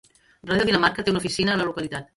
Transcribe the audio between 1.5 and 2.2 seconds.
a la localitat.